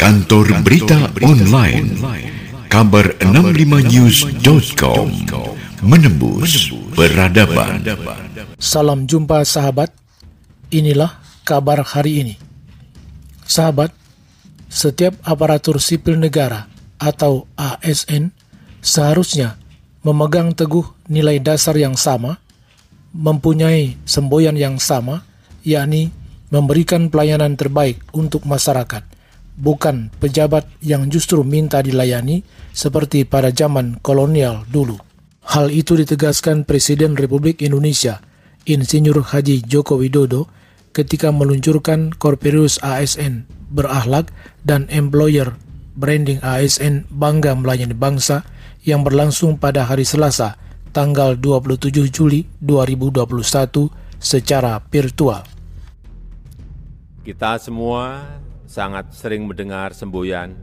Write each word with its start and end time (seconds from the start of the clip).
Kantor 0.00 0.64
Berita 0.64 1.12
Online 1.20 1.92
Kabar 2.72 3.20
65news.com 3.20 5.12
Menembus 5.84 6.72
Peradaban. 6.96 7.84
Salam 8.56 9.04
jumpa 9.04 9.44
sahabat. 9.44 9.92
Inilah 10.72 11.20
kabar 11.44 11.84
hari 11.84 12.24
ini. 12.24 12.40
Sahabat 13.44 13.92
Setiap 14.72 15.20
aparatur 15.20 15.76
sipil 15.76 16.16
negara 16.16 16.64
atau 16.96 17.44
ASN 17.60 18.32
seharusnya 18.80 19.60
memegang 20.00 20.56
teguh 20.56 20.96
nilai 21.12 21.44
dasar 21.44 21.76
yang 21.76 22.00
sama, 22.00 22.40
mempunyai 23.12 24.00
semboyan 24.08 24.56
yang 24.56 24.80
sama, 24.80 25.28
yakni 25.60 26.08
memberikan 26.48 27.12
pelayanan 27.12 27.52
terbaik 27.52 28.00
untuk 28.16 28.48
masyarakat– 28.48 29.04
bukan 29.58 30.12
pejabat 30.22 30.66
yang 30.84 31.10
justru 31.10 31.42
minta 31.42 31.82
dilayani 31.82 32.42
seperti 32.70 33.26
pada 33.26 33.50
zaman 33.50 33.98
kolonial 34.02 34.66
dulu. 34.70 34.98
Hal 35.50 35.72
itu 35.72 35.98
ditegaskan 35.98 36.62
Presiden 36.62 37.18
Republik 37.18 37.64
Indonesia, 37.64 38.22
Insinyur 38.68 39.24
Haji 39.34 39.66
Joko 39.66 39.98
Widodo, 39.98 40.46
ketika 40.94 41.34
meluncurkan 41.34 42.14
Corperius 42.14 42.78
ASN 42.82 43.46
berakhlak 43.70 44.30
dan 44.66 44.90
employer 44.90 45.54
branding 45.94 46.42
ASN 46.42 47.06
Bangga 47.10 47.54
Melayani 47.54 47.94
Bangsa 47.94 48.46
yang 48.82 49.02
berlangsung 49.06 49.58
pada 49.58 49.86
hari 49.86 50.06
Selasa, 50.06 50.56
tanggal 50.90 51.38
27 51.38 52.10
Juli 52.10 52.46
2021 52.62 53.90
secara 54.18 54.82
virtual. 54.90 55.42
Kita 57.20 57.60
semua 57.60 58.26
sangat 58.70 59.10
sering 59.10 59.50
mendengar 59.50 59.90
semboyan, 59.90 60.54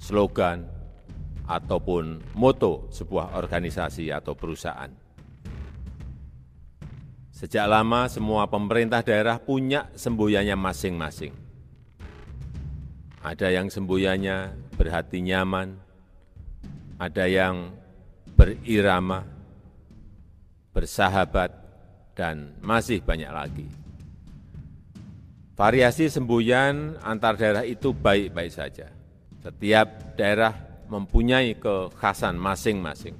slogan, 0.00 0.64
ataupun 1.44 2.24
moto 2.32 2.88
sebuah 2.88 3.36
organisasi 3.36 4.08
atau 4.08 4.32
perusahaan. 4.32 4.88
Sejak 7.28 7.68
lama 7.68 8.08
semua 8.08 8.48
pemerintah 8.48 9.04
daerah 9.04 9.36
punya 9.36 9.92
semboyannya 9.92 10.56
masing-masing. 10.56 11.36
Ada 13.20 13.52
yang 13.52 13.68
semboyannya 13.68 14.56
berhati 14.80 15.20
nyaman, 15.20 15.76
ada 16.96 17.28
yang 17.28 17.68
berirama, 18.32 19.28
bersahabat, 20.72 21.52
dan 22.16 22.56
masih 22.64 23.04
banyak 23.04 23.28
lagi. 23.28 23.68
Variasi 25.60 26.08
semboyan 26.08 26.96
antar 27.04 27.36
daerah 27.36 27.68
itu 27.68 27.92
baik-baik 27.92 28.48
saja. 28.48 28.88
Setiap 29.44 30.16
daerah 30.16 30.56
mempunyai 30.88 31.52
kekhasan 31.60 32.40
masing-masing. 32.40 33.12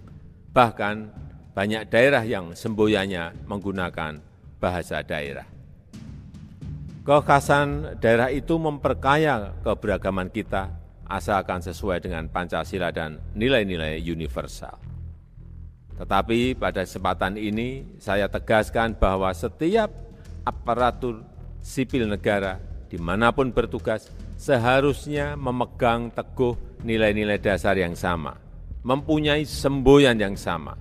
Bahkan 0.48 1.12
banyak 1.52 1.92
daerah 1.92 2.24
yang 2.24 2.56
semboyannya 2.56 3.36
menggunakan 3.44 4.24
bahasa 4.56 5.05
daerah. 5.05 5.44
Kekhasan 7.05 8.00
daerah 8.00 8.33
itu 8.33 8.56
memperkaya 8.56 9.52
keberagaman 9.61 10.33
kita 10.33 10.72
asalkan 11.12 11.61
sesuai 11.61 12.00
dengan 12.00 12.24
Pancasila 12.33 12.88
dan 12.88 13.20
nilai-nilai 13.36 14.00
universal. 14.00 14.80
Tetapi 16.00 16.56
pada 16.56 16.88
kesempatan 16.88 17.36
ini 17.36 18.00
saya 18.00 18.33
tegaskan 18.33 18.96
bahwa 18.96 19.28
setiap 19.36 19.92
aparatur 20.48 21.30
sipil 21.61 22.08
negara 22.08 22.58
di 22.91 22.98
mana 22.98 23.30
pun 23.30 23.55
bertugas 23.55 24.11
seharusnya 24.34 25.39
memegang 25.39 26.11
teguh 26.11 26.56
nilai-nilai 26.83 27.39
dasar 27.39 27.77
yang 27.77 27.94
sama, 27.94 28.34
mempunyai 28.83 29.46
semboyan 29.46 30.17
yang 30.17 30.35
sama. 30.35 30.74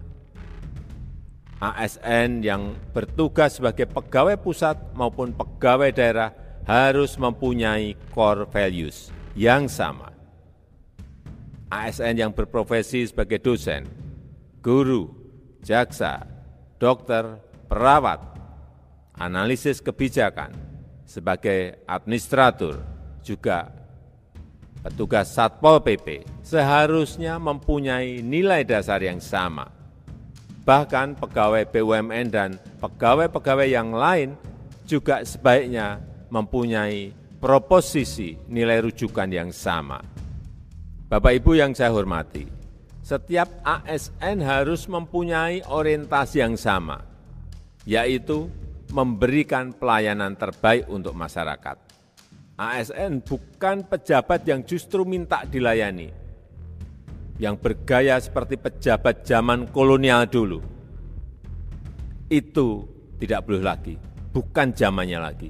ASN 1.60 2.40
yang 2.40 2.72
bertugas 2.96 3.60
sebagai 3.60 3.84
pegawai 3.84 4.40
pusat 4.40 4.80
maupun 4.96 5.36
pegawai 5.36 5.92
daerah 5.92 6.32
harus 6.64 7.20
mempunyai 7.20 8.00
core 8.16 8.48
values 8.48 9.12
yang 9.36 9.68
sama. 9.68 10.16
ASN 11.68 12.16
yang 12.16 12.32
berprofesi 12.32 13.06
sebagai 13.06 13.44
dosen, 13.44 13.86
guru, 14.64 15.12
jaksa, 15.62 16.24
dokter, 16.80 17.38
perawat, 17.68 18.24
analisis 19.20 19.84
kebijakan, 19.84 20.69
sebagai 21.10 21.82
administrator, 21.90 22.78
juga 23.26 23.74
petugas 24.86 25.34
Satpol 25.34 25.82
PP 25.82 26.22
seharusnya 26.46 27.42
mempunyai 27.42 28.22
nilai 28.22 28.62
dasar 28.62 29.02
yang 29.02 29.18
sama. 29.18 29.74
Bahkan 30.62 31.18
pegawai 31.18 31.66
BUMN 31.66 32.28
dan 32.30 32.62
pegawai-pegawai 32.78 33.66
yang 33.66 33.90
lain 33.90 34.38
juga 34.86 35.26
sebaiknya 35.26 35.98
mempunyai 36.30 37.10
proposisi 37.42 38.38
nilai 38.46 38.78
rujukan 38.86 39.34
yang 39.34 39.50
sama. 39.50 39.98
Bapak 41.10 41.42
Ibu 41.42 41.58
yang 41.58 41.74
saya 41.74 41.90
hormati, 41.90 42.46
setiap 43.02 43.50
ASN 43.66 44.46
harus 44.46 44.86
mempunyai 44.86 45.66
orientasi 45.66 46.38
yang 46.38 46.54
sama, 46.54 47.02
yaitu 47.82 48.46
memberikan 48.90 49.74
pelayanan 49.74 50.34
terbaik 50.34 50.90
untuk 50.90 51.14
masyarakat. 51.14 51.78
ASN 52.60 53.24
bukan 53.24 53.88
pejabat 53.88 54.44
yang 54.44 54.68
justru 54.68 55.08
minta 55.08 55.48
dilayani, 55.48 56.12
yang 57.40 57.56
bergaya 57.56 58.20
seperti 58.20 58.60
pejabat 58.60 59.24
zaman 59.24 59.72
kolonial 59.72 60.28
dulu. 60.28 60.60
Itu 62.28 62.84
tidak 63.16 63.48
boleh 63.48 63.64
lagi, 63.64 63.96
bukan 64.36 64.76
zamannya 64.76 65.20
lagi. 65.24 65.50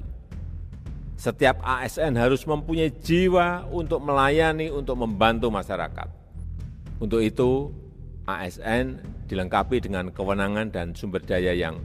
Setiap 1.18 1.60
ASN 1.60 2.16
harus 2.16 2.46
mempunyai 2.46 2.94
jiwa 2.96 3.68
untuk 3.68 4.00
melayani, 4.00 4.72
untuk 4.72 4.96
membantu 4.96 5.52
masyarakat. 5.52 6.08
Untuk 6.96 7.20
itu, 7.20 7.68
ASN 8.24 9.02
dilengkapi 9.28 9.82
dengan 9.84 10.08
kewenangan 10.14 10.72
dan 10.72 10.96
sumber 10.96 11.20
daya 11.20 11.52
yang 11.52 11.76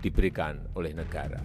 diberikan 0.00 0.58
oleh 0.76 0.92
negara. 0.92 1.40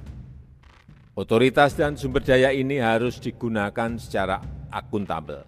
Otoritas 1.11 1.75
dan 1.75 1.99
sumber 1.99 2.23
daya 2.23 2.55
ini 2.55 2.79
harus 2.79 3.19
digunakan 3.19 3.99
secara 3.99 4.39
akuntabel 4.71 5.43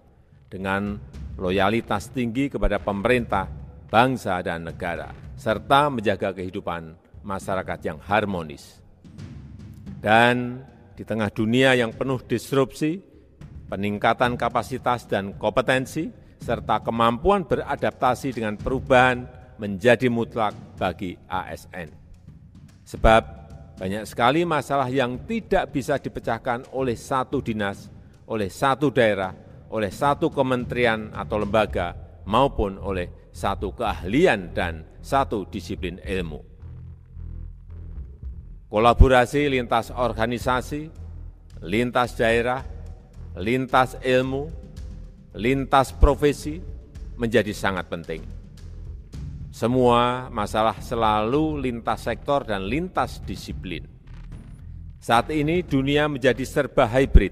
dengan 0.52 1.00
loyalitas 1.40 2.12
tinggi 2.12 2.52
kepada 2.52 2.76
pemerintah, 2.78 3.48
bangsa, 3.88 4.38
dan 4.44 4.68
negara, 4.68 5.10
serta 5.34 5.88
menjaga 5.88 6.36
kehidupan 6.36 6.94
masyarakat 7.24 7.80
yang 7.80 7.98
harmonis. 8.04 8.78
Dan 10.04 10.60
di 10.92 11.02
tengah 11.02 11.32
dunia 11.32 11.72
yang 11.74 11.96
penuh 11.96 12.20
disrupsi, 12.22 13.00
peningkatan 13.66 14.36
kapasitas 14.36 15.08
dan 15.08 15.32
kompetensi, 15.40 16.12
serta 16.44 16.84
kemampuan 16.84 17.48
beradaptasi 17.48 18.36
dengan 18.36 18.60
perubahan 18.60 19.24
menjadi 19.56 20.12
mutlak 20.12 20.52
bagi 20.76 21.16
ASN. 21.24 22.03
Sebab 22.84 23.22
banyak 23.80 24.04
sekali 24.04 24.44
masalah 24.44 24.86
yang 24.92 25.18
tidak 25.24 25.72
bisa 25.72 25.96
dipecahkan 25.96 26.68
oleh 26.76 26.94
satu 26.94 27.40
dinas, 27.40 27.88
oleh 28.28 28.52
satu 28.52 28.92
daerah, 28.92 29.32
oleh 29.72 29.90
satu 29.90 30.28
kementerian 30.30 31.10
atau 31.16 31.40
lembaga, 31.40 31.96
maupun 32.28 32.76
oleh 32.78 33.32
satu 33.32 33.74
keahlian 33.74 34.52
dan 34.54 34.84
satu 35.02 35.48
disiplin 35.48 35.98
ilmu. 36.04 36.38
Kolaborasi 38.70 39.50
lintas 39.50 39.90
organisasi, 39.90 40.90
lintas 41.64 42.14
daerah, 42.14 42.62
lintas 43.38 43.98
ilmu, 44.02 44.50
lintas 45.34 45.90
profesi 45.94 46.62
menjadi 47.18 47.54
sangat 47.54 47.86
penting 47.86 48.33
semua 49.54 50.26
masalah 50.34 50.82
selalu 50.82 51.62
lintas 51.62 52.10
sektor 52.10 52.42
dan 52.42 52.66
lintas 52.66 53.22
disiplin. 53.22 53.86
Saat 54.98 55.30
ini 55.30 55.62
dunia 55.62 56.10
menjadi 56.10 56.42
serba 56.42 56.90
hybrid, 56.90 57.30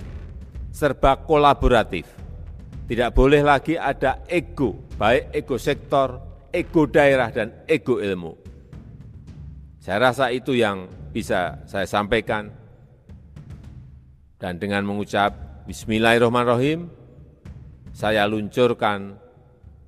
serba 0.70 1.19
kolaboratif. 1.19 2.06
Tidak 2.86 3.10
boleh 3.10 3.42
lagi 3.42 3.74
ada 3.74 4.22
ego, 4.30 4.86
baik 4.94 5.34
ego 5.34 5.58
sektor, 5.58 6.22
ego 6.54 6.86
daerah, 6.86 7.34
dan 7.34 7.66
ego 7.66 7.98
ilmu. 7.98 8.38
Saya 9.82 9.98
rasa 10.14 10.30
itu 10.30 10.54
yang 10.54 10.86
bisa 11.10 11.66
saya 11.66 11.90
sampaikan. 11.90 12.54
Dan 14.38 14.62
dengan 14.62 14.86
mengucap 14.86 15.66
Bismillahirrahmanirrahim, 15.66 16.86
saya 17.90 18.30
luncurkan 18.30 19.19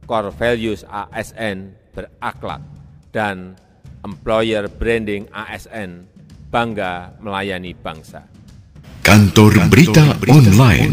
core 0.05 0.31
values 0.33 0.85
ASN 0.87 1.73
berakhlak, 1.93 2.61
dan 3.11 3.57
employer 4.05 4.69
branding 4.69 5.27
ASN 5.33 6.07
bangga 6.53 7.17
melayani 7.19 7.75
bangsa. 7.75 8.29
Kantor 9.05 9.69
Berita 9.69 10.17
Online 10.33 10.93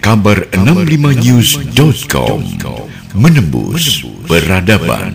kabar 0.00 0.48
65news.com 0.50 2.40
menembus 3.14 4.02
peradaban. 4.24 5.12